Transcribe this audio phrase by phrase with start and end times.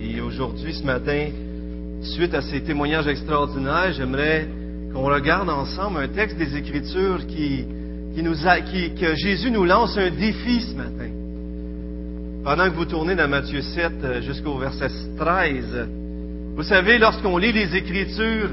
[0.00, 1.28] Et aujourd'hui, ce matin,
[2.02, 4.48] suite à ces témoignages extraordinaires, j'aimerais
[4.92, 7.64] qu'on regarde ensemble un texte des Écritures qui,
[8.14, 11.10] qui que Jésus nous lance un défi ce matin.
[12.44, 15.88] Pendant que vous tournez dans Matthieu 7 euh, jusqu'au verset 13,
[16.54, 18.50] vous savez, lorsqu'on lit les Écritures,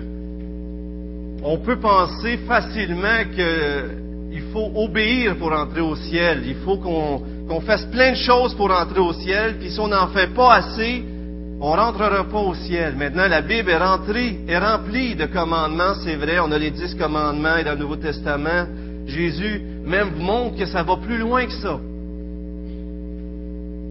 [1.44, 6.44] on peut penser facilement qu'il faut obéir pour entrer au ciel.
[6.46, 7.22] Il faut qu'on
[7.52, 10.54] qu'on fasse plein de choses pour entrer au ciel, puis si on n'en fait pas
[10.54, 11.04] assez,
[11.60, 12.96] on rentrera pas au ciel.
[12.96, 16.96] Maintenant, la Bible est, rentrée, est remplie de commandements, c'est vrai, on a les dix
[16.96, 18.68] commandements et dans le Nouveau Testament,
[19.06, 21.78] Jésus même vous montre que ça va plus loin que ça.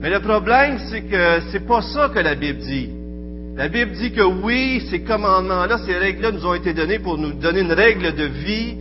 [0.00, 2.88] Mais le problème, c'est que c'est pas ça que la Bible dit.
[3.56, 7.34] La Bible dit que oui, ces commandements-là, ces règles-là nous ont été donnés pour nous
[7.34, 8.74] donner une règle de vie.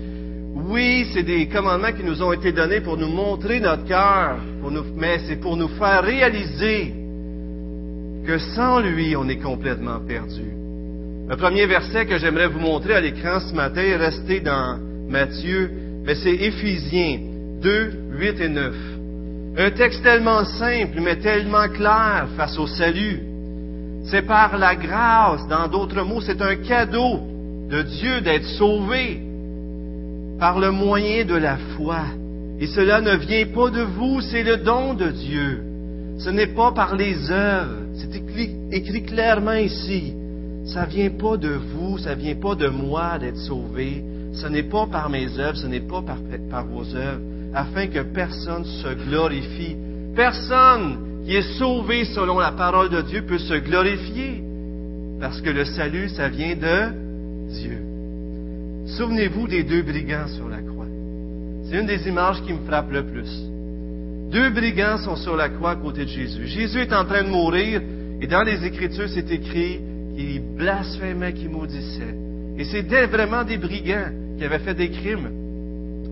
[0.69, 4.37] Oui, c'est des commandements qui nous ont été donnés pour nous montrer notre cœur,
[4.95, 6.93] mais c'est pour nous faire réaliser
[8.23, 10.45] que sans lui, on est complètement perdu.
[11.27, 14.77] Le premier verset que j'aimerais vous montrer à l'écran ce matin est resté dans
[15.09, 15.71] Matthieu,
[16.05, 17.17] mais c'est Éphésiens
[17.63, 18.75] 2, 8 et 9.
[19.57, 23.23] Un texte tellement simple, mais tellement clair face au salut.
[24.05, 27.21] C'est par la grâce, dans d'autres mots, c'est un cadeau
[27.71, 29.28] de Dieu d'être sauvé
[30.39, 32.01] par le moyen de la foi.
[32.59, 35.63] Et cela ne vient pas de vous, c'est le don de Dieu.
[36.19, 37.75] Ce n'est pas par les œuvres.
[37.95, 40.13] C'est écrit, clairement ici.
[40.65, 44.03] Ça vient pas de vous, ça vient pas de moi d'être sauvé.
[44.33, 46.17] Ce n'est pas par mes œuvres, ce n'est pas par,
[46.49, 47.21] par vos œuvres,
[47.53, 49.75] afin que personne se glorifie.
[50.15, 54.43] Personne qui est sauvé selon la parole de Dieu peut se glorifier.
[55.19, 57.89] Parce que le salut, ça vient de Dieu.
[58.97, 60.87] Souvenez-vous des deux brigands sur la croix.
[61.65, 63.29] C'est une des images qui me frappe le plus.
[64.31, 66.47] Deux brigands sont sur la croix à côté de Jésus.
[66.47, 67.81] Jésus est en train de mourir
[68.21, 69.79] et dans les Écritures, c'est écrit
[70.15, 72.15] qu'il blasphémait, qu'il maudissait.
[72.57, 75.29] Et c'était vraiment des brigands qui avaient fait des crimes.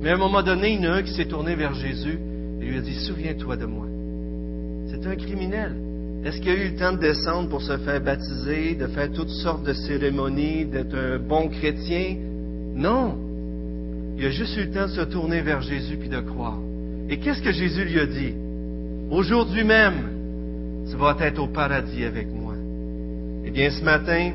[0.02, 2.20] Mais à un moment donné, il y en a un qui s'est tourné vers Jésus
[2.62, 3.86] et lui a dit, souviens-toi de moi.
[4.90, 5.76] C'est un criminel.
[6.24, 9.30] Est-ce qu'il a eu le temps de descendre pour se faire baptiser, de faire toutes
[9.30, 12.18] sortes de cérémonies, d'être un bon chrétien?
[12.78, 13.18] Non.
[14.18, 16.58] Il a juste eu le temps de se tourner vers Jésus puis de croire.
[17.10, 18.34] Et qu'est-ce que Jésus lui a dit?
[19.10, 22.54] Aujourd'hui même, tu vas être au paradis avec moi.
[23.46, 24.32] Eh bien, ce matin,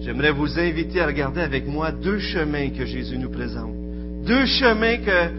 [0.00, 3.74] j'aimerais vous inviter à regarder avec moi deux chemins que Jésus nous présente.
[4.24, 5.30] Deux chemins que,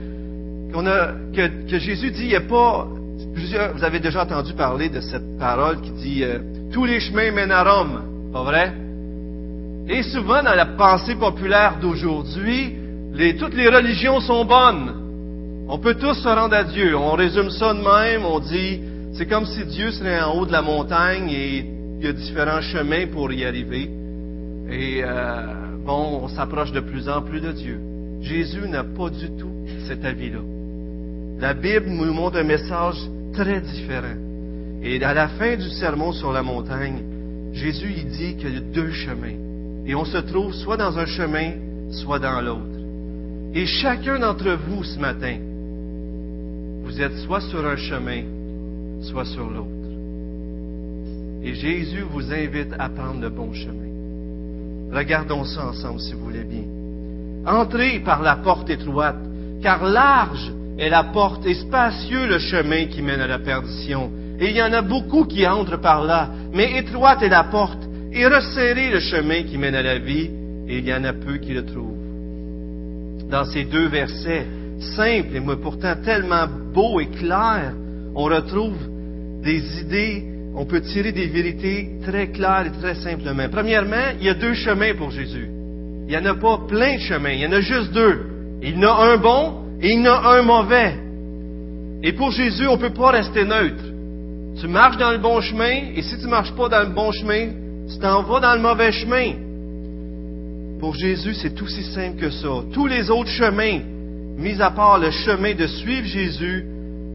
[1.80, 2.88] Jésus dit, il n'y a pas,
[3.74, 6.40] vous avez déjà entendu parler de cette parole qui dit, euh,
[6.72, 8.32] tous les chemins mènent à Rome.
[8.32, 8.74] Pas vrai?
[9.88, 12.76] Et souvent, dans la pensée populaire d'aujourd'hui,
[13.40, 15.04] toutes les religions sont bonnes.
[15.68, 16.96] On peut tous se rendre à Dieu.
[16.96, 18.26] On résume ça de même.
[18.26, 18.82] On dit,
[19.14, 21.66] c'est comme si Dieu serait en haut de la montagne et
[22.00, 23.90] il y a différents chemins pour y arriver.
[24.70, 25.42] Et euh,
[25.86, 27.80] bon, on s'approche de plus en plus de Dieu.
[28.22, 29.52] Jésus n'a pas du tout
[29.88, 30.40] cet avis-là.
[31.40, 32.98] La Bible nous montre un message
[33.34, 34.18] très différent.
[34.82, 37.04] Et à la fin du sermon sur la montagne,
[37.54, 39.53] Jésus il dit qu'il y a deux chemins.
[39.86, 41.52] Et on se trouve soit dans un chemin,
[41.92, 42.80] soit dans l'autre.
[43.54, 45.38] Et chacun d'entre vous ce matin,
[46.84, 48.24] vous êtes soit sur un chemin,
[49.02, 49.70] soit sur l'autre.
[51.44, 53.84] Et Jésus vous invite à prendre le bon chemin.
[54.94, 56.64] Regardons ça ensemble si vous voulez bien.
[57.46, 59.20] Entrez par la porte étroite,
[59.62, 64.10] car large est la porte et spacieux le chemin qui mène à la perdition.
[64.40, 67.84] Et il y en a beaucoup qui entrent par là, mais étroite est la porte
[68.14, 70.30] et resserré le chemin qui mène à la vie,
[70.68, 73.30] et il y en a peu qui le trouvent.
[73.30, 74.46] Dans ces deux versets,
[74.96, 77.74] simples et pourtant tellement beaux et clairs,
[78.16, 78.78] on retrouve
[79.44, 80.24] des idées,
[80.56, 83.48] on peut tirer des vérités très claires et très simplement.
[83.52, 85.50] Premièrement, il y a deux chemins pour Jésus.
[86.08, 88.20] Il n'y en a pas plein de chemins, il y en a juste deux.
[88.62, 90.96] Il y en a un bon et il y en a un mauvais.
[92.04, 93.84] Et pour Jésus, on ne peut pas rester neutre.
[94.60, 97.12] Tu marches dans le bon chemin, et si tu ne marches pas dans le bon
[97.12, 97.63] chemin,
[97.94, 99.34] tu t'en vas dans le mauvais chemin.
[100.80, 102.64] Pour Jésus, c'est aussi simple que ça.
[102.74, 103.80] Tous les autres chemins,
[104.38, 106.66] mis à part le chemin de suivre Jésus,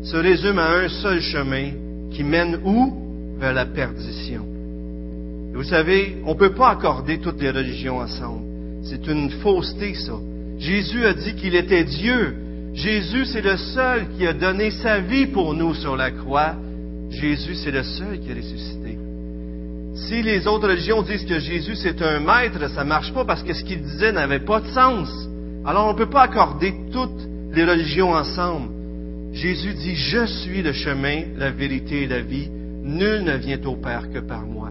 [0.04, 1.70] se résument à un seul chemin
[2.12, 3.36] qui mène où?
[3.38, 4.44] Vers la perdition.
[5.54, 8.44] Vous savez, on ne peut pas accorder toutes les religions ensemble.
[8.84, 10.14] C'est une fausseté, ça.
[10.58, 12.36] Jésus a dit qu'il était Dieu.
[12.74, 16.54] Jésus, c'est le seul qui a donné sa vie pour nous sur la croix.
[17.10, 18.87] Jésus, c'est le seul qui a ressuscité.
[20.06, 23.42] Si les autres religions disent que Jésus c'est un maître, ça ne marche pas parce
[23.42, 25.08] que ce qu'il disait n'avait pas de sens.
[25.66, 28.70] Alors on ne peut pas accorder toutes les religions ensemble.
[29.32, 32.48] Jésus dit, je suis le chemin, la vérité et la vie.
[32.82, 34.70] Nul ne vient au Père que par moi.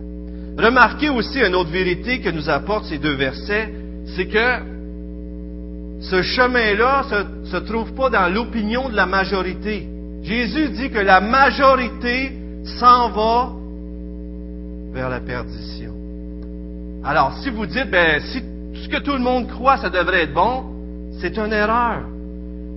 [0.58, 3.70] Remarquez aussi une autre vérité que nous apportent ces deux versets,
[4.16, 4.58] c'est que
[6.02, 9.88] ce chemin-là se, se trouve pas dans l'opinion de la majorité.
[10.24, 12.32] Jésus dit que la majorité
[12.80, 13.52] s'en va
[14.98, 15.94] vers la perdition.
[17.04, 18.42] Alors, si vous dites, ben, si
[18.84, 20.64] ce que tout le monde croit, ça devrait être bon,
[21.22, 22.02] c'est une erreur.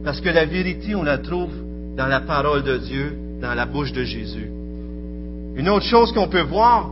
[0.04, 1.54] Parce que la vérité, on la trouve
[1.96, 4.50] dans la parole de Dieu, dans la bouche de Jésus.
[5.56, 6.90] Une autre chose qu'on peut voir,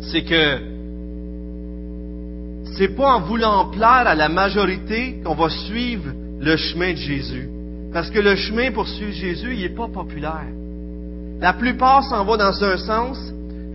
[0.00, 0.58] c'est que
[2.76, 6.10] c'est pas en voulant plaire à la majorité qu'on va suivre
[6.40, 7.48] le chemin de Jésus.
[7.92, 10.52] Parce que le chemin pour suivre Jésus, il n'est pas populaire.
[11.40, 13.18] La plupart s'en vont dans un sens,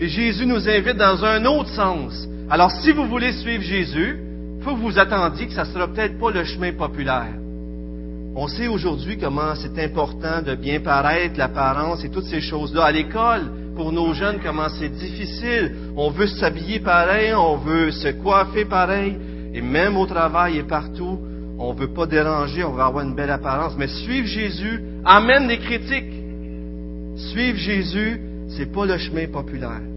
[0.02, 2.28] et Jésus nous invite dans un autre sens.
[2.50, 4.18] Alors, si vous voulez suivre Jésus,
[4.58, 7.36] il faut que vous attendiez que ça ne sera peut-être pas le chemin populaire.
[8.36, 12.86] On sait aujourd'hui comment c'est important de bien paraître, l'apparence et toutes ces choses-là.
[12.86, 15.76] À l'école, pour nos jeunes, comment c'est difficile.
[15.96, 19.16] On veut s'habiller pareil, on veut se coiffer pareil,
[19.54, 21.20] et même au travail et partout,
[21.60, 23.76] on ne veut pas déranger, on veut avoir une belle apparence.
[23.78, 26.16] Mais suivre Jésus amène des critiques.
[27.18, 28.20] Suivre Jésus,
[28.58, 29.91] c'est pas le chemin populaire.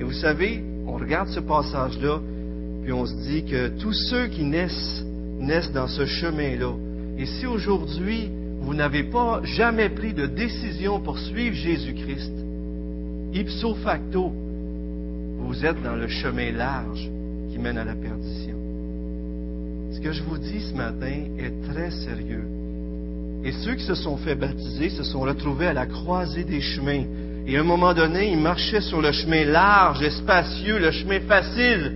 [0.00, 2.20] Et vous savez, on regarde ce passage-là,
[2.82, 5.04] puis on se dit que tous ceux qui naissent,
[5.38, 6.72] naissent dans ce chemin-là.
[7.18, 8.30] Et si aujourd'hui,
[8.62, 12.32] vous n'avez pas jamais pris de décision pour suivre Jésus-Christ,
[13.34, 14.32] ipso facto,
[15.38, 17.10] vous êtes dans le chemin large
[17.52, 18.56] qui mène à la perdition.
[19.92, 22.44] Ce que je vous dis ce matin est très sérieux.
[23.44, 27.04] Et ceux qui se sont fait baptiser se sont retrouvés à la croisée des chemins.
[27.50, 31.18] Et à un moment donné, ils marchaient sur le chemin large et spacieux, le chemin
[31.26, 31.92] facile.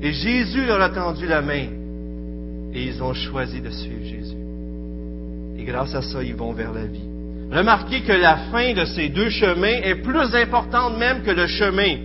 [0.00, 1.66] Et Jésus leur a tendu la main.
[2.72, 4.36] Et ils ont choisi de suivre Jésus.
[5.58, 7.04] Et grâce à ça, ils vont vers la vie.
[7.52, 11.96] Remarquez que la fin de ces deux chemins est plus importante même que le chemin.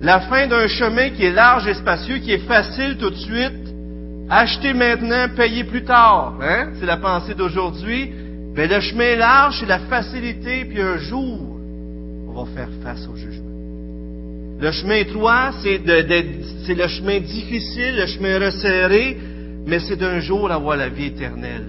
[0.00, 3.74] La fin d'un chemin qui est large et spacieux, qui est facile tout de suite,
[4.30, 6.38] acheter maintenant, payer plus tard.
[6.40, 6.68] Hein?
[6.78, 8.12] C'est la pensée d'aujourd'hui.
[8.54, 11.49] Mais le chemin large, c'est la facilité, puis un jour,
[12.44, 13.50] va faire face au jugement.
[14.60, 19.16] Le chemin étroit, c'est, le chemin difficile, le chemin resserré,
[19.66, 21.64] mais c'est d'un jour avoir la vie éternelle.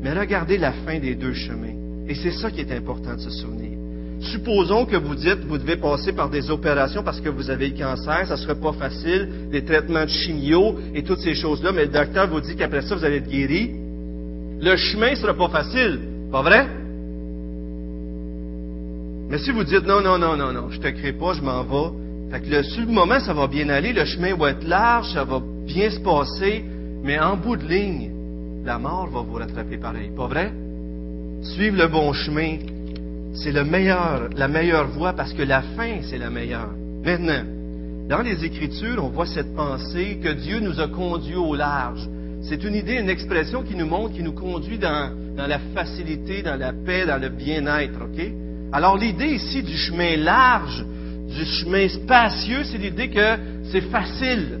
[0.00, 1.74] Mais regardez la fin des deux chemins.
[2.08, 3.70] Et c'est ça qui est important de se souvenir.
[4.20, 7.76] Supposons que vous dites, vous devez passer par des opérations parce que vous avez le
[7.76, 11.86] cancer, ça ne serait pas facile, des traitements de chimio et toutes ces choses-là, mais
[11.86, 13.72] le docteur vous dit qu'après ça, vous allez être guéri.
[14.60, 16.79] Le chemin ne sera pas facile, pas vrai?
[19.30, 21.62] Mais si vous dites, non, non, non, non, non, je te crée pas, je m'en
[21.62, 24.66] vais, fait que le, sur le moment, ça va bien aller, le chemin va être
[24.66, 26.64] large, ça va bien se passer,
[27.04, 28.10] mais en bout de ligne,
[28.64, 30.52] la mort va vous rattraper pareil, pas vrai?
[31.42, 32.58] Suivre le bon chemin,
[33.34, 36.70] c'est le meilleur, la meilleure voie parce que la fin, c'est la meilleure.
[37.04, 37.44] Maintenant,
[38.08, 42.04] dans les Écritures, on voit cette pensée que Dieu nous a conduits au large.
[42.42, 46.42] C'est une idée, une expression qui nous montre, qui nous conduit dans, dans la facilité,
[46.42, 48.49] dans la paix, dans le bien-être, OK?
[48.72, 50.84] Alors l'idée ici du chemin large,
[51.28, 53.36] du chemin spacieux, c'est l'idée que
[53.70, 54.58] c'est facile.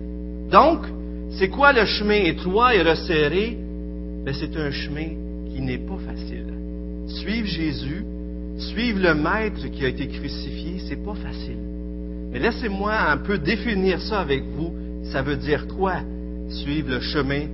[0.50, 0.86] Donc,
[1.30, 3.56] c'est quoi le chemin étroit et resserré?
[4.24, 5.10] Ben, c'est un chemin
[5.52, 6.46] qui n'est pas facile.
[7.06, 8.04] Suivre Jésus,
[8.60, 11.56] Suivre le Maître qui a été crucifié, c'est pas facile.
[12.30, 14.74] Mais laissez-moi un peu définir ça avec vous.
[15.04, 16.02] Ça veut dire quoi?
[16.50, 17.46] Suivre le chemin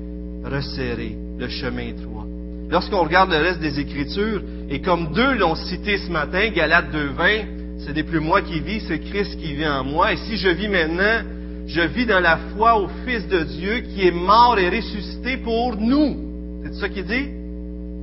[0.45, 2.27] resserré, le chemin étroit?
[2.71, 7.85] Lorsqu'on regarde le reste des Écritures, et comme deux l'ont cité ce matin, Galates 2.20,
[7.87, 10.13] ce n'est plus moi qui vis, c'est Christ qui vit en moi.
[10.13, 11.23] Et si je vis maintenant,
[11.67, 15.77] je vis dans la foi au Fils de Dieu qui est mort et ressuscité pour
[15.77, 16.17] nous.
[16.65, 17.29] C'est ça qu'il dit?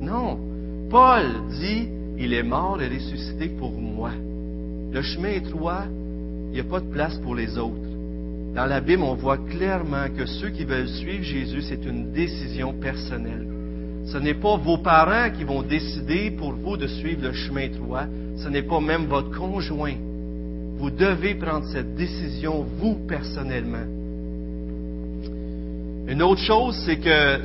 [0.00, 0.38] Non.
[0.90, 1.24] Paul
[1.60, 4.12] dit, il est mort et ressuscité pour moi.
[4.92, 5.84] Le chemin étroit,
[6.48, 7.74] il n'y a pas de place pour les autres.
[8.54, 12.72] Dans la Bible, on voit clairement que ceux qui veulent suivre Jésus, c'est une décision
[12.72, 13.46] personnelle.
[14.06, 18.06] Ce n'est pas vos parents qui vont décider pour vous de suivre le chemin étroit.
[18.36, 19.94] Ce n'est pas même votre conjoint.
[20.76, 23.86] Vous devez prendre cette décision, vous, personnellement.
[26.06, 27.42] Une autre chose, c'est que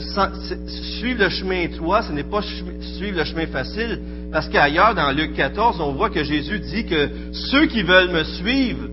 [1.00, 4.00] suivre le chemin étroit, ce n'est pas suivre le chemin facile,
[4.32, 8.24] parce qu'ailleurs, dans Luc 14, on voit que Jésus dit que ceux qui veulent me
[8.24, 8.88] suivre,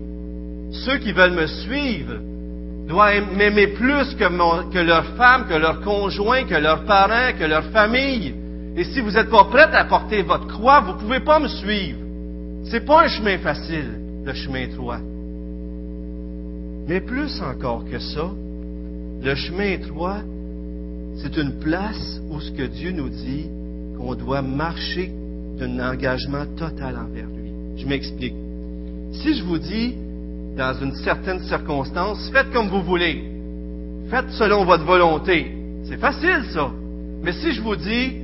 [0.71, 2.15] ceux qui veulent me suivre,
[2.87, 7.65] doivent m'aimer plus que, que leur femme, que leur conjoint, que leurs parents, que leur
[7.65, 8.33] famille.
[8.77, 11.47] Et si vous n'êtes pas prêt à porter votre croix, vous ne pouvez pas me
[11.47, 11.99] suivre.
[12.65, 14.99] C'est pas un chemin facile, le chemin étroit.
[16.87, 18.29] Mais plus encore que ça,
[19.21, 20.19] le chemin étroit,
[21.21, 23.47] c'est une place où ce que Dieu nous dit
[23.97, 25.11] qu'on doit marcher
[25.59, 27.51] d'un engagement total envers lui.
[27.77, 28.35] Je m'explique.
[29.13, 29.95] Si je vous dis,
[30.57, 33.23] dans une certaine circonstance, faites comme vous voulez,
[34.09, 35.51] faites selon votre volonté,
[35.83, 36.71] c'est facile ça.
[37.21, 38.15] Mais si je vous dis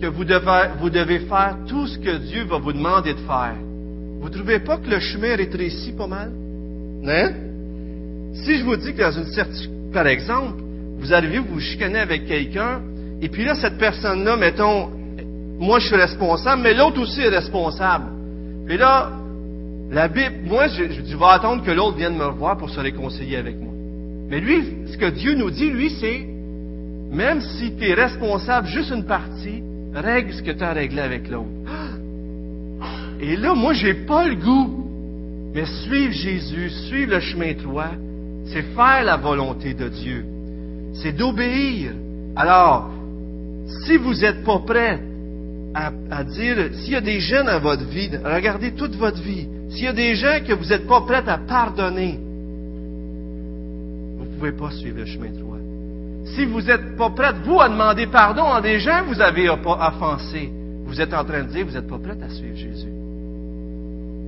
[0.00, 3.56] que vous devez, faire tout ce que Dieu va vous demander de faire,
[4.20, 6.30] vous ne trouvez pas que le chemin rétrécit pas mal?
[7.06, 7.32] Hein?
[8.34, 10.62] Si je vous dis que dans une certaine, par exemple,
[10.98, 12.80] vous arrivez, vous vous chicanez avec quelqu'un,
[13.20, 14.90] et puis là, cette personne-là, mettons,
[15.58, 18.06] moi je suis responsable, mais l'autre aussi est responsable.
[18.66, 19.10] Puis là,
[19.94, 23.56] la Bible, moi, je, je attendre que l'autre vienne me voir pour se réconcilier avec
[23.56, 23.72] moi.
[24.28, 26.26] Mais lui, ce que Dieu nous dit, lui, c'est,
[27.12, 29.62] même si tu es responsable juste une partie,
[29.94, 31.48] règle ce que tu as réglé avec l'autre.
[33.20, 34.80] Et là, moi, j'ai pas le goût.
[35.54, 37.92] Mais suivre Jésus, suivre le chemin droit,
[38.46, 40.24] c'est faire la volonté de Dieu.
[40.94, 41.92] C'est d'obéir.
[42.34, 42.90] Alors,
[43.84, 45.00] si vous n'êtes pas prêt
[45.72, 49.84] à, dire, s'il y a des gens dans votre vie, regardez toute votre vie, s'il
[49.84, 52.18] y a des gens que vous n'êtes pas prêts à pardonner,
[54.18, 55.58] vous ne pouvez pas suivre le chemin droit.
[56.36, 59.48] Si vous n'êtes pas prêts, vous, à demander pardon à des gens que vous avez
[59.48, 60.50] offensés,
[60.86, 62.92] vous êtes en train de dire, vous n'êtes pas prêts à suivre Jésus.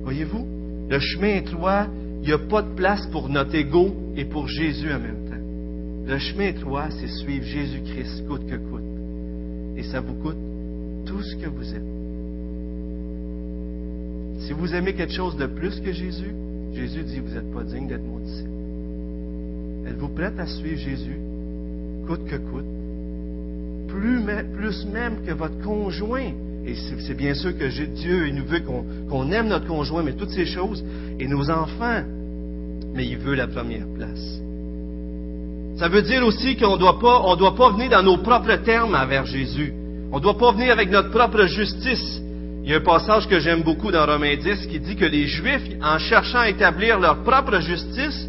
[0.03, 0.45] Voyez-vous?
[0.89, 1.85] Le chemin droit,
[2.21, 6.11] il n'y a pas de place pour notre ego et pour Jésus en même temps.
[6.11, 8.81] Le chemin droit, c'est suivre Jésus-Christ coûte que coûte.
[9.77, 10.37] Et ça vous coûte
[11.05, 11.96] tout ce que vous êtes.
[14.47, 16.33] Si vous aimez quelque chose de plus que Jésus,
[16.73, 18.49] Jésus dit, vous n'êtes pas digne d'être mon disciple.
[19.89, 21.19] Êtes-vous prête à suivre Jésus,
[22.07, 22.63] coûte que coûte,
[23.89, 26.31] plus, même que votre conjoint?
[26.65, 30.29] Et c'est bien sûr que Dieu, il nous veut qu'on aime notre conjoint, mais toutes
[30.29, 30.81] ces choses,
[31.19, 32.03] et nos enfants,
[32.93, 34.39] mais il veut la première place.
[35.77, 39.73] Ça veut dire aussi qu'on ne doit pas venir dans nos propres termes envers Jésus.
[40.13, 42.21] On ne doit pas venir avec notre propre justice.
[42.67, 45.25] Il y a un passage que j'aime beaucoup dans Romains 10 qui dit que les
[45.25, 48.27] Juifs, en cherchant à établir leur propre justice,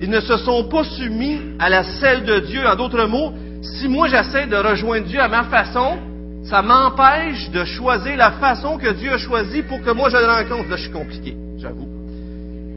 [0.00, 2.64] ils ne se sont pas soumis à la celle de Dieu.
[2.64, 5.98] En d'autres mots, si moi j'essaie de rejoindre Dieu à ma façon,
[6.44, 10.26] ça m'empêche de choisir la façon que Dieu a choisie pour que moi je le
[10.26, 10.70] rencontre.
[10.70, 11.88] Là, je suis compliqué, j'avoue.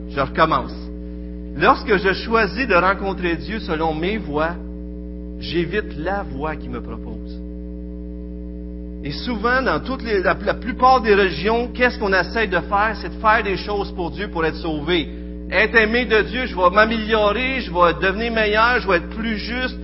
[0.09, 0.73] Je recommence.
[1.57, 4.55] Lorsque je choisis de rencontrer Dieu selon mes voies,
[5.39, 7.50] j'évite la voie qu'il me propose.
[9.03, 12.95] Et souvent, dans toutes les, la, plupart des religions, qu'est-ce qu'on essaie de faire?
[13.01, 15.09] C'est de faire des choses pour Dieu pour être sauvé.
[15.51, 19.37] Être aimé de Dieu, je vais m'améliorer, je vais devenir meilleur, je vais être plus
[19.37, 19.75] juste,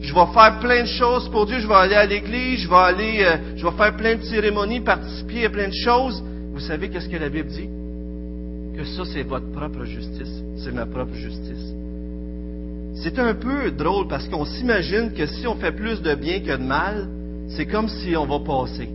[0.00, 2.76] je vais faire plein de choses pour Dieu, je vais aller à l'église, je vais
[2.76, 6.22] aller, euh, je vais faire plein de cérémonies, participer à plein de choses.
[6.52, 7.68] Vous savez qu'est-ce que la Bible dit?
[8.76, 10.42] Que ça, c'est votre propre justice.
[10.58, 11.72] C'est ma propre justice.
[13.02, 16.56] C'est un peu drôle parce qu'on s'imagine que si on fait plus de bien que
[16.56, 17.08] de mal,
[17.48, 18.88] c'est comme si on va passer.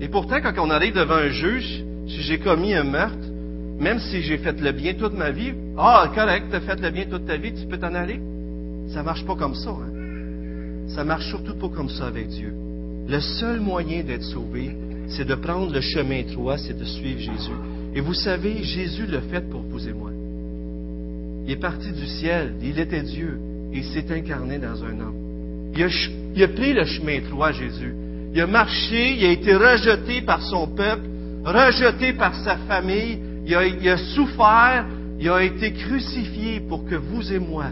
[0.00, 3.28] Et pourtant, quand on arrive devant un juge, si j'ai commis un meurtre,
[3.78, 6.90] même si j'ai fait le bien toute ma vie, ah, correct, tu as fait le
[6.90, 8.20] bien toute ta vie, tu peux t'en aller.
[8.88, 9.70] Ça marche pas comme ça.
[9.70, 10.88] Hein?
[10.88, 12.52] Ça marche surtout pas comme ça avec Dieu.
[13.08, 14.76] Le seul moyen d'être sauvé,
[15.08, 17.52] c'est de prendre le chemin droit, c'est de suivre Jésus.
[17.94, 20.10] Et vous savez, Jésus l'a fait pour vous et moi.
[21.46, 23.38] Il est parti du ciel, il était Dieu,
[23.72, 25.23] et il s'est incarné dans un homme.
[25.76, 27.94] Il a, pris le chemin droit, Jésus.
[28.32, 31.06] Il a marché, il a été rejeté par son peuple,
[31.44, 34.86] rejeté par sa famille, il a, a souffert,
[35.20, 37.66] il a été crucifié pour que vous et moi,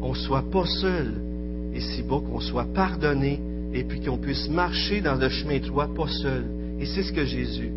[0.00, 1.14] on ne soit pas seuls
[1.74, 3.40] et si bas qu'on soit pardonné
[3.72, 6.44] et puis qu'on puisse marcher dans le chemin droit pas seul.
[6.78, 7.70] Et c'est ce que Jésus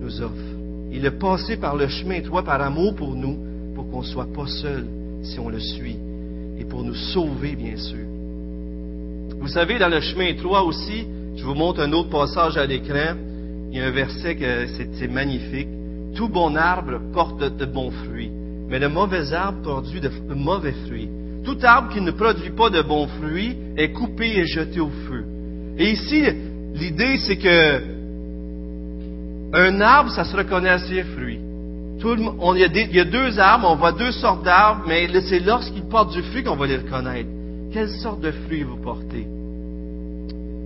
[0.00, 0.54] nous offre.
[0.92, 3.36] Il est passé par le chemin droit par amour pour nous,
[3.74, 4.86] pour qu'on ne soit pas seul
[5.22, 5.96] si on le suit,
[6.58, 8.04] et pour nous sauver, bien sûr.
[9.44, 11.04] Vous savez, dans le chemin étroit aussi,
[11.36, 13.14] je vous montre un autre passage à l'écran.
[13.70, 14.66] Il y a un verset que
[14.98, 15.68] c'est magnifique.
[16.16, 18.30] Tout bon arbre porte de, bons fruits,
[18.70, 21.10] mais le mauvais arbre produit de, mauvais fruits.
[21.44, 25.26] Tout arbre qui ne produit pas de bons fruits est coupé et jeté au feu.
[25.76, 26.22] Et ici,
[26.72, 27.82] l'idée, c'est que
[29.52, 31.40] un arbre, ça se reconnaît à ses fruits.
[32.02, 35.40] il, y a il, y a deux arbres, on voit deux sortes d'arbres, mais c'est
[35.40, 37.28] lorsqu'ils portent du fruit qu'on va les reconnaître.
[37.74, 39.26] Quelle sorte de fruits vous portez?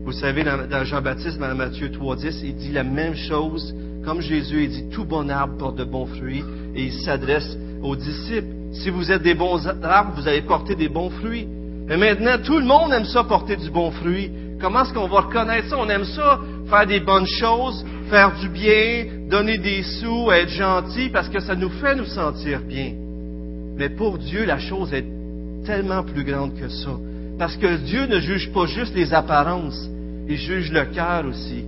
[0.09, 3.75] Vous savez, dans, Jean-Baptiste, dans Matthieu 3.10, il dit la même chose.
[4.07, 6.43] Comme Jésus, il dit, tout bon arbre porte de bons fruits.
[6.75, 8.47] Et il s'adresse aux disciples.
[8.73, 11.47] Si vous êtes des bons arbres, vous allez porter des bons fruits.
[11.91, 14.31] Et maintenant, tout le monde aime ça, porter du bon fruit.
[14.59, 15.77] Comment est-ce qu'on va reconnaître ça?
[15.79, 21.11] On aime ça, faire des bonnes choses, faire du bien, donner des sous, être gentil,
[21.11, 22.95] parce que ça nous fait nous sentir bien.
[23.77, 25.05] Mais pour Dieu, la chose est
[25.67, 26.97] tellement plus grande que ça.
[27.39, 29.87] Parce que Dieu ne juge pas juste les apparences,
[30.29, 31.65] il juge le cœur aussi.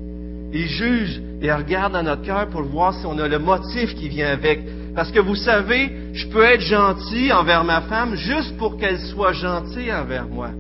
[0.53, 4.09] Il juge et regarde dans notre cœur pour voir si on a le motif qui
[4.09, 4.61] vient avec.
[4.95, 9.33] Parce que vous savez, je peux être gentil envers ma femme juste pour qu'elle soit
[9.33, 10.51] gentille envers moi.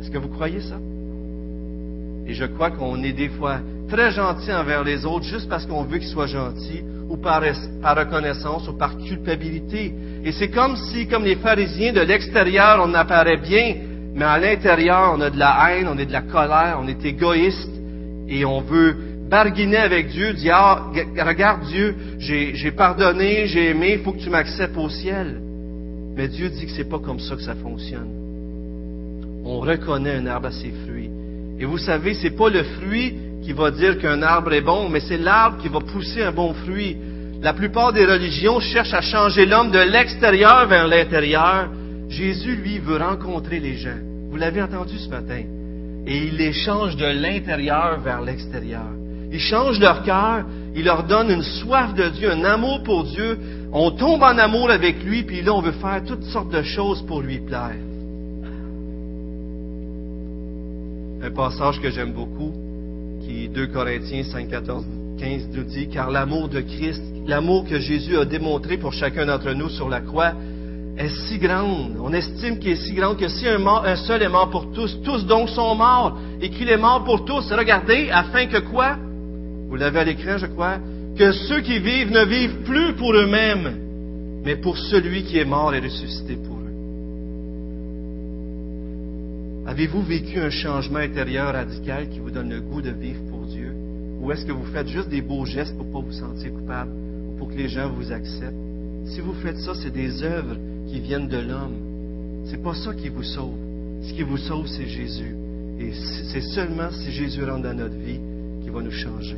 [0.00, 0.76] Est-ce que vous croyez ça?
[2.26, 3.58] Et je crois qu'on est des fois
[3.88, 7.42] très gentil envers les autres juste parce qu'on veut qu'ils soient gentils ou par,
[7.82, 9.92] par, reconnaissance ou par culpabilité.
[10.24, 13.76] Et c'est comme si, comme les pharisiens, de l'extérieur, on apparaît bien,
[14.18, 17.04] mais à l'intérieur, on a de la haine, on a de la colère, on est
[17.04, 17.70] égoïste
[18.28, 18.96] et on veut
[19.30, 20.90] barguiner avec Dieu, dire, ah,
[21.24, 25.40] regarde Dieu, j'ai pardonné, j'ai aimé, il faut que tu m'acceptes au ciel.
[26.16, 28.08] Mais Dieu dit que c'est pas comme ça que ça fonctionne.
[29.44, 31.10] On reconnaît un arbre à ses fruits.
[31.60, 34.98] Et vous savez, c'est pas le fruit qui va dire qu'un arbre est bon, mais
[34.98, 36.96] c'est l'arbre qui va pousser un bon fruit.
[37.40, 41.68] La plupart des religions cherchent à changer l'homme de l'extérieur vers l'intérieur.
[42.08, 44.07] Jésus, lui, veut rencontrer les gens.
[44.30, 45.42] Vous l'avez entendu ce matin.
[46.06, 48.88] Et il les change de l'intérieur vers l'extérieur.
[49.30, 50.44] Il change leur cœur,
[50.74, 53.38] il leur donne une soif de Dieu, un amour pour Dieu.
[53.72, 57.02] On tombe en amour avec lui, puis là, on veut faire toutes sortes de choses
[57.02, 57.76] pour lui plaire.
[61.22, 62.52] Un passage que j'aime beaucoup,
[63.20, 64.84] qui 2 Corinthiens 5, 14,
[65.18, 69.52] 15 nous dit, car l'amour de Christ, l'amour que Jésus a démontré pour chacun d'entre
[69.52, 70.32] nous sur la croix,
[70.98, 71.96] est si grande.
[72.00, 75.24] On estime qu'il est si grande que si un, seul est mort pour tous, tous
[75.24, 78.96] donc sont morts, et qu'il est mort pour tous, regardez, afin que quoi?
[79.68, 80.78] Vous l'avez à l'écran, je crois,
[81.16, 85.74] que ceux qui vivent ne vivent plus pour eux-mêmes, mais pour celui qui est mort
[85.74, 86.58] et ressuscité pour eux.
[89.66, 93.72] Avez-vous vécu un changement intérieur radical qui vous donne le goût de vivre pour Dieu?
[94.20, 96.90] Ou est-ce que vous faites juste des beaux gestes pour ne pas vous sentir coupable
[96.90, 98.56] ou pour que les gens vous acceptent?
[99.06, 100.56] Si vous faites ça, c'est des œuvres
[100.88, 102.46] qui viennent de l'homme.
[102.50, 103.54] C'est pas ça qui vous sauve.
[104.02, 105.36] Ce qui vous sauve, c'est Jésus.
[105.80, 105.92] Et
[106.32, 108.20] c'est seulement si Jésus rentre dans notre vie
[108.62, 109.36] qu'il va nous changer.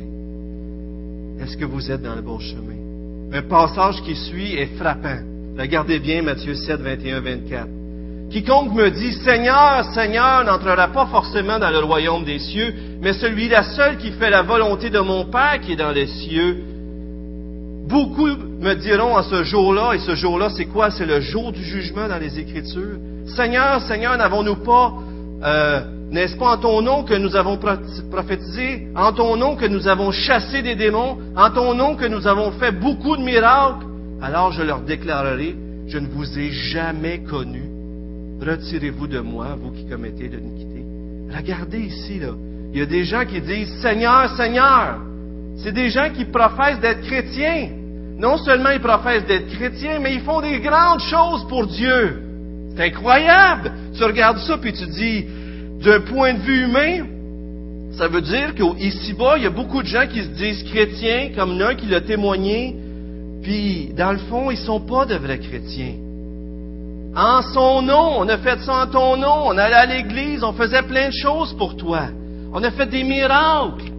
[1.39, 2.79] Est-ce que vous êtes dans le bon chemin?
[3.33, 5.19] Un passage qui suit est frappant.
[5.57, 7.67] Regardez bien Matthieu 7, 21, 24.
[8.31, 13.63] Quiconque me dit Seigneur, Seigneur n'entrera pas forcément dans le royaume des cieux, mais celui-là
[13.75, 16.63] seul qui fait la volonté de mon Père qui est dans les cieux.
[17.87, 20.91] Beaucoup me diront à ce jour-là, et ce jour-là, c'est quoi?
[20.91, 22.97] C'est le jour du jugement dans les Écritures.
[23.35, 24.93] Seigneur, Seigneur, n'avons-nous pas,
[25.43, 27.57] euh, n'est-ce pas en ton nom que nous avons
[28.11, 32.27] prophétisé, en ton nom que nous avons chassé des démons, en ton nom que nous
[32.27, 33.85] avons fait beaucoup de miracles?
[34.21, 35.55] Alors je leur déclarerai,
[35.87, 37.71] je ne vous ai jamais connu
[38.41, 40.83] retirez-vous de moi, vous qui commettez l'iniquité.
[41.35, 42.33] Regardez ici, là.
[42.73, 44.99] Il y a des gens qui disent Seigneur, Seigneur.
[45.63, 47.69] C'est des gens qui professent d'être chrétiens.
[48.17, 52.23] Non seulement ils professent d'être chrétiens, mais ils font des grandes choses pour Dieu.
[52.75, 53.71] C'est incroyable.
[53.95, 55.25] Tu regardes ça puis tu dis,
[55.83, 57.05] d'un point de vue humain,
[57.97, 61.57] ça veut dire qu'ici-bas, il y a beaucoup de gens qui se disent chrétiens, comme
[61.57, 62.75] l'un qui l'a témoigné,
[63.43, 65.95] puis dans le fond, ils ne sont pas de vrais chrétiens.
[67.15, 70.53] En son nom, on a fait ça en ton nom, on allait à l'église, on
[70.53, 72.03] faisait plein de choses pour toi.
[72.53, 73.90] On a fait des miracles.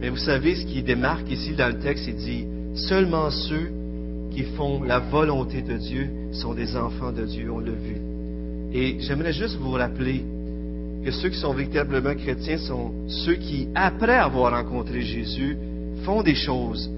[0.00, 3.70] Mais vous savez ce qui démarque ici dans le texte, il dit, seulement ceux
[4.30, 7.96] qui font la volonté de Dieu sont des enfants de Dieu, on l'a vu.
[8.72, 10.24] Et j'aimerais juste vous rappeler
[11.04, 15.56] que ceux qui sont véritablement chrétiens sont ceux qui, après avoir rencontré Jésus,
[16.04, 16.90] font des choses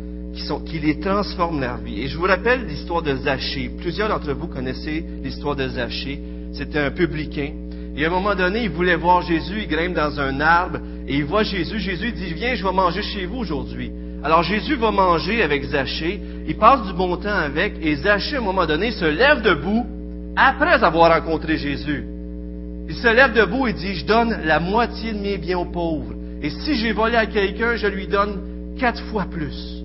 [0.67, 2.03] qui, les transforment leur vie.
[2.03, 3.71] Et je vous rappelle l'histoire de Zachée.
[3.79, 6.21] Plusieurs d'entre vous connaissez l'histoire de Zachée.
[6.53, 7.53] C'était un publicain.
[7.97, 10.79] Et à un moment donné, il voulait voir Jésus, il grimpe dans un arbre
[11.11, 11.81] et il voit Jésus.
[11.81, 13.91] Jésus dit, viens, je vais manger chez vous aujourd'hui.
[14.23, 18.39] Alors Jésus va manger avec Zachée, il passe du bon temps avec, et Zachée, à
[18.39, 19.85] un moment donné, se lève debout
[20.37, 22.05] après avoir rencontré Jésus.
[22.89, 26.15] Il se lève debout et dit, je donne la moitié de mes biens aux pauvres.
[26.43, 29.83] Et si j'ai volé à quelqu'un, je lui donne quatre fois plus.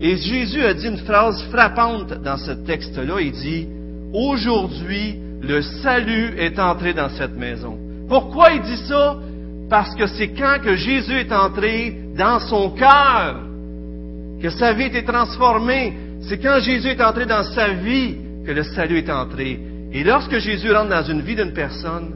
[0.00, 3.20] Et Jésus a dit une phrase frappante dans ce texte-là.
[3.20, 3.68] Il dit,
[4.12, 7.78] aujourd'hui, le salut est entré dans cette maison.
[8.08, 9.16] Pourquoi il dit ça?
[9.68, 13.36] Parce que c'est quand que Jésus est entré dans son cœur
[14.40, 15.92] que sa vie été transformée.
[16.22, 19.58] C'est quand Jésus est entré dans sa vie que le salut est entré.
[19.92, 22.12] Et lorsque Jésus rentre dans une vie d'une personne,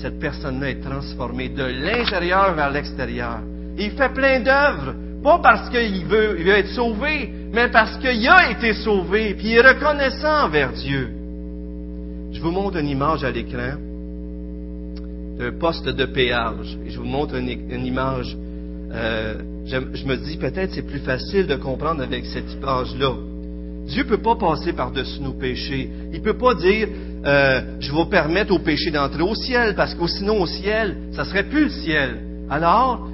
[0.00, 3.40] cette personne-là est transformée de l'intérieur vers l'extérieur.
[3.76, 8.50] Il fait plein d'œuvres pas parce qu'il veut, veut être sauvé, mais parce qu'il a
[8.50, 11.10] été sauvé, puis il est reconnaissant envers Dieu.
[12.32, 13.74] Je vous montre une image à l'écran
[15.38, 16.78] d'un poste de péage.
[16.86, 18.36] Et je vous montre une, image.
[18.92, 19.34] Euh,
[19.66, 23.14] je, me dis peut-être c'est plus facile de comprendre avec cette image-là.
[23.86, 25.88] Dieu ne peut pas passer par-dessus nos péchés.
[26.12, 26.88] Il ne peut pas dire
[27.24, 31.24] euh, je vais permettre aux péchés d'entrer au ciel, parce que sinon au ciel, ça
[31.24, 32.18] serait plus le ciel.
[32.50, 33.08] Alors,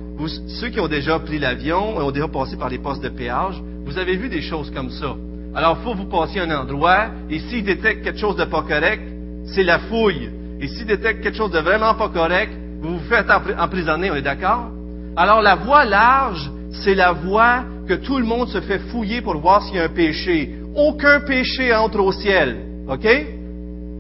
[0.61, 3.99] ceux qui ont déjà pris l'avion, ont déjà passé par les postes de péage, vous
[3.99, 5.17] avez vu des choses comme ça.
[5.55, 9.03] Alors, il faut vous passer un endroit, et s'ils détectent quelque chose de pas correct,
[9.47, 10.31] c'est la fouille.
[10.65, 12.51] Et s'ils détectent quelque chose de vraiment pas correct,
[12.81, 13.27] vous vous faites
[13.59, 14.71] emprisonner, on est d'accord?
[15.15, 16.51] Alors, la voie large,
[16.83, 19.85] c'est la voie que tout le monde se fait fouiller pour voir s'il y a
[19.85, 20.55] un péché.
[20.75, 22.57] Aucun péché entre au ciel.
[22.89, 23.07] OK?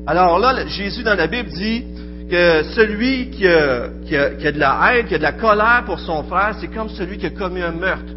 [0.06, 1.84] Alors là, Jésus dans la Bible dit
[2.30, 6.56] que celui qui a, de la haine, qui a de la colère pour son frère,
[6.58, 8.10] c'est comme celui qui a commis un meurtre.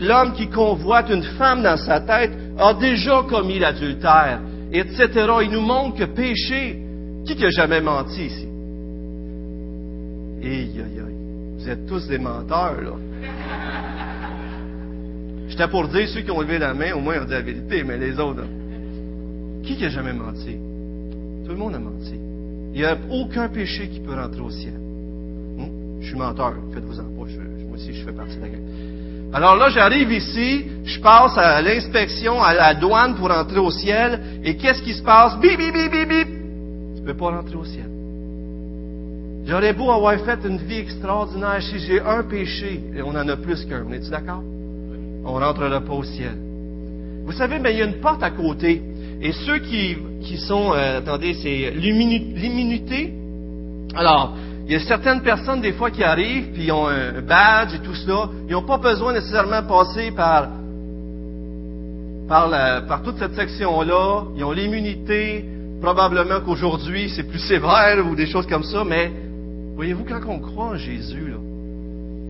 [0.00, 5.08] L'homme qui convoite une femme dans sa tête a déjà commis l'adultère, etc.
[5.44, 6.82] Il nous montre que péché,
[7.34, 8.48] qui n'a jamais menti ici?
[10.42, 11.16] Aïe, aïe, aïe.
[11.58, 12.92] Vous êtes tous des menteurs, là.
[15.48, 17.82] J'étais pour dire ceux qui ont levé la main, au moins ont dit la vérité,
[17.84, 18.44] mais les autres,
[19.64, 20.56] qui n'a jamais menti?
[21.44, 22.14] Tout le monde a menti.
[22.74, 24.74] Il n'y a aucun péché qui peut rentrer au ciel.
[24.74, 26.00] Hmm?
[26.00, 27.10] Je suis menteur, faites-vous en pas.
[27.10, 27.26] moi
[27.74, 28.62] aussi, je fais partie de la gang.
[29.32, 34.40] Alors là, j'arrive ici, je passe à l'inspection, à la douane pour rentrer au ciel,
[34.44, 35.38] et qu'est-ce qui se passe?
[35.40, 36.35] Bip, bip, bip, bip, bip!
[37.06, 37.88] Tu peux pas rentrer au ciel.
[39.46, 43.36] J'aurais beau avoir fait une vie extraordinaire si j'ai un péché, et on en a
[43.36, 43.84] plus qu'un.
[43.88, 44.42] On est-tu d'accord?
[45.24, 46.36] On rentrera pas au ciel.
[47.24, 48.82] Vous savez, mais il y a une porte à côté.
[49.22, 53.14] Et ceux qui, qui sont, euh, attendez, c'est l'immunité.
[53.94, 54.34] Alors,
[54.66, 57.78] il y a certaines personnes, des fois, qui arrivent, puis ils ont un badge et
[57.78, 58.30] tout cela.
[58.48, 60.48] Ils n'ont pas besoin nécessairement de passer par,
[62.26, 62.50] par,
[62.88, 64.24] par toute cette section-là.
[64.36, 65.44] Ils ont l'immunité.
[65.80, 69.10] Probablement qu'aujourd'hui, c'est plus sévère ou des choses comme ça, mais
[69.74, 71.34] voyez-vous, quand on croit en Jésus,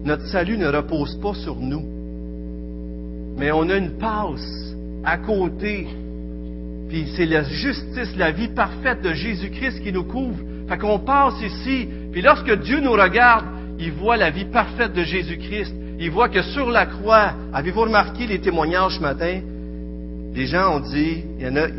[0.04, 1.84] notre salut ne repose pas sur nous.
[3.36, 5.86] Mais on a une passe à côté
[6.88, 10.38] puis c'est la justice, la vie parfaite de Jésus-Christ qui nous couvre.
[10.68, 13.44] Fait qu'on passe ici, puis lorsque Dieu nous regarde,
[13.78, 15.74] il voit la vie parfaite de Jésus-Christ.
[15.98, 19.40] Il voit que sur la croix, avez-vous remarqué les témoignages ce matin?
[20.34, 21.24] Les gens ont dit,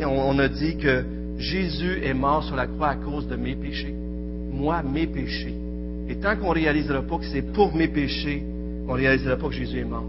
[0.04, 1.04] on a dit que
[1.38, 3.94] Jésus est mort sur la croix à cause de mes péchés.
[4.52, 5.54] Moi, mes péchés.
[6.08, 8.42] Et tant qu'on ne réalisera pas que c'est pour mes péchés,
[8.88, 10.06] on ne réalisera pas que Jésus est mort.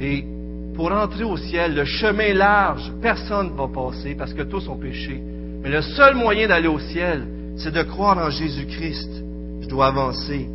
[0.00, 0.24] Et
[0.74, 4.76] pour entrer au ciel, le chemin large, personne ne va passer parce que tous ont
[4.76, 5.20] péché.
[5.62, 7.24] Mais le seul moyen d'aller au ciel,
[7.56, 9.10] c'est de croire en Jésus-Christ.
[9.60, 10.48] Je dois avancer.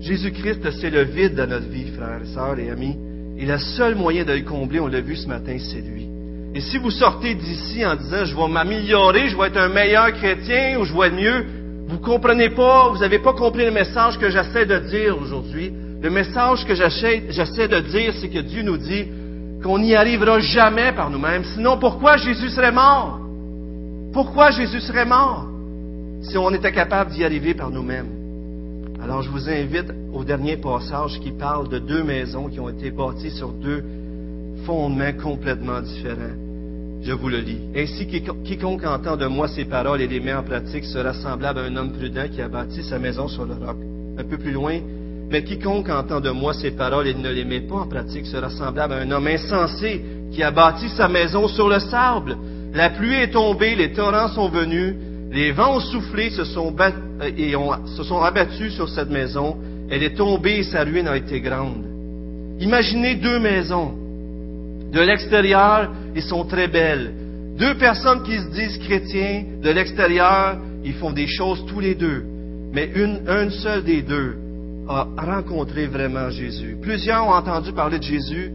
[0.00, 2.96] Jésus-Christ, c'est le vide de notre vie, frères et sœurs et amis.
[3.38, 6.08] Et le seul moyen de le combler, on l'a vu ce matin, c'est lui.
[6.56, 10.10] Et si vous sortez d'ici en disant, je vais m'améliorer, je vais être un meilleur
[10.12, 11.44] chrétien ou je vais être mieux,
[11.86, 15.70] vous comprenez pas, vous n'avez pas compris le message que j'essaie de dire aujourd'hui.
[16.00, 19.04] Le message que j'essaie de dire, c'est que Dieu nous dit
[19.62, 21.44] qu'on n'y arrivera jamais par nous-mêmes.
[21.44, 23.20] Sinon, pourquoi Jésus serait mort?
[24.14, 25.44] Pourquoi Jésus serait mort?
[26.22, 28.08] Si on était capable d'y arriver par nous-mêmes?
[29.04, 32.90] Alors, je vous invite au dernier passage qui parle de deux maisons qui ont été
[32.90, 33.84] bâties sur deux
[34.64, 36.45] fondements complètement différents.
[37.06, 37.60] Je vous le lis.
[37.76, 41.62] Ainsi, quiconque entend de moi ces paroles et les met en pratique sera semblable à
[41.62, 43.76] un homme prudent qui a bâti sa maison sur le roc.
[44.18, 44.80] Un peu plus loin,
[45.30, 48.50] mais quiconque entend de moi ces paroles et ne les met pas en pratique sera
[48.50, 52.36] semblable à un homme insensé qui a bâti sa maison sur le sable.
[52.74, 54.96] La pluie est tombée, les torrents sont venus,
[55.30, 56.90] les vents ont soufflé se sont euh,
[57.38, 57.54] et
[57.86, 59.56] se sont abattus sur cette maison.
[59.90, 61.84] Elle est tombée et sa ruine a été grande.
[62.58, 64.05] Imaginez deux maisons.
[64.92, 67.12] De l'extérieur, ils sont très belles.
[67.58, 72.24] Deux personnes qui se disent chrétiens, de l'extérieur, ils font des choses tous les deux.
[72.72, 74.36] Mais une, une seule des deux
[74.88, 76.76] a rencontré vraiment Jésus.
[76.80, 78.50] Plusieurs ont entendu parler de Jésus,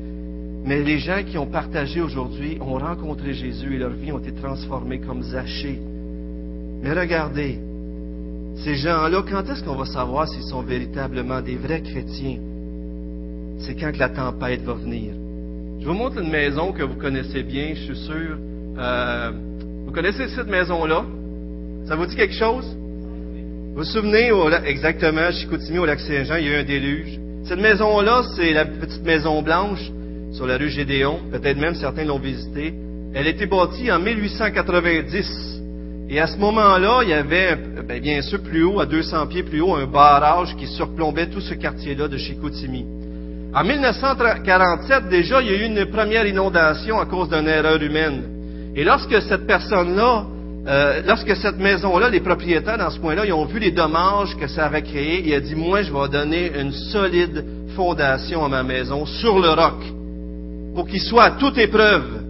[0.63, 4.33] mais les gens qui ont partagé aujourd'hui ont rencontré Jésus et leur vie ont été
[4.33, 5.79] transformées comme Zachée.
[6.81, 7.59] Mais regardez,
[8.63, 12.37] ces gens-là, quand est-ce qu'on va savoir s'ils sont véritablement des vrais chrétiens?
[13.59, 15.13] C'est quand que la tempête va venir.
[15.81, 18.37] Je vous montre une maison que vous connaissez bien, je suis sûr.
[18.77, 19.31] Euh,
[19.83, 21.05] vous connaissez cette maison-là?
[21.87, 22.65] Ça vous dit quelque chose?
[22.67, 24.31] Vous vous souvenez,
[24.65, 27.19] exactement, à Chicoutimi, au lac Saint-Jean, il y a eu un déluge.
[27.45, 29.91] Cette maison-là, c'est la petite maison blanche
[30.33, 31.19] sur la rue Gédéon.
[31.31, 32.75] Peut-être même certains l'ont visitée.
[33.15, 35.61] Elle a été bâtie en 1890.
[36.09, 37.55] Et à ce moment-là, il y avait,
[37.87, 41.41] ben, bien sûr, plus haut, à 200 pieds plus haut, un barrage qui surplombait tout
[41.41, 43.00] ce quartier-là de Chicoutimi.
[43.53, 48.23] En 1947, déjà, il y a eu une première inondation à cause d'une erreur humaine.
[48.75, 50.25] Et lorsque cette personne-là
[50.67, 54.47] euh, lorsque cette maison-là, les propriétaires dans ce coin-là, ils ont vu les dommages que
[54.47, 57.43] ça avait créé, il a dit, moi, je vais donner une solide
[57.75, 59.81] fondation à ma maison sur le roc,
[60.75, 62.21] pour qu'il soit à toute épreuve.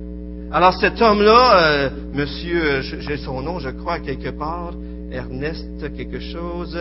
[0.53, 4.73] Alors cet homme-là, euh, monsieur, j'ai son nom, je crois, quelque part,
[5.11, 6.79] Ernest quelque chose,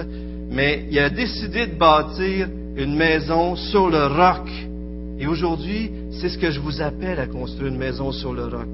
[0.51, 4.49] mais il a décidé de bâtir une maison sur le roc.
[5.19, 8.69] Et aujourd'hui, c'est ce que je vous appelle à construire une maison sur le roc.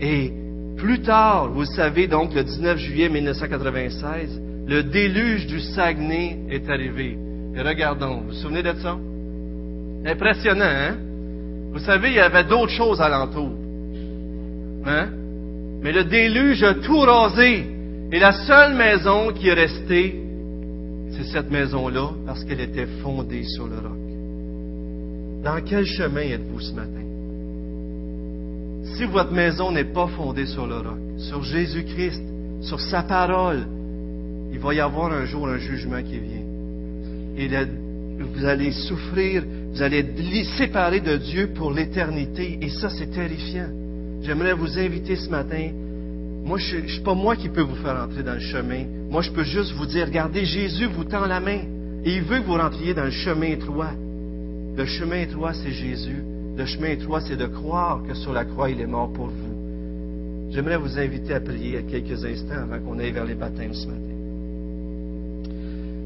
[0.00, 0.32] Et
[0.76, 7.16] plus tard, vous savez, donc le 19 juillet 1996, le déluge du Saguenay est arrivé.
[7.54, 8.96] Et regardons, vous vous souvenez de ça?
[10.04, 10.96] Impressionnant, hein?
[11.72, 13.50] Vous savez, il y avait d'autres choses alentour.
[14.86, 15.08] Hein?
[15.82, 17.66] Mais le déluge a tout rasé.
[18.12, 20.25] Et la seule maison qui est restée,
[21.16, 25.42] c'est cette maison-là, parce qu'elle était fondée sur le roc.
[25.42, 26.90] Dans quel chemin êtes-vous ce matin?
[28.96, 32.22] Si votre maison n'est pas fondée sur le roc, sur Jésus-Christ,
[32.62, 33.66] sur sa parole,
[34.52, 36.46] il va y avoir un jour un jugement qui vient.
[37.36, 37.48] Et
[38.18, 42.58] vous allez souffrir, vous allez être séparés de Dieu pour l'éternité.
[42.60, 43.68] Et ça, c'est terrifiant.
[44.22, 45.70] J'aimerais vous inviter ce matin.
[46.46, 48.84] Moi, je ne suis pas moi qui peux vous faire entrer dans le chemin.
[49.10, 51.58] Moi, je peux juste vous dire, regardez, Jésus vous tend la main.
[52.04, 53.90] Et il veut que vous rentriez dans le chemin étroit.
[54.76, 56.22] Le chemin étroit, c'est Jésus.
[56.56, 60.52] Le chemin étroit, c'est de croire que sur la croix, il est mort pour vous.
[60.52, 64.00] J'aimerais vous inviter à prier quelques instants avant qu'on aille vers les baptêmes ce matin.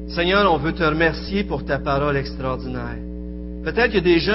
[0.07, 2.97] Seigneur, on veut te remercier pour ta parole extraordinaire.
[3.63, 4.33] Peut-être a des gens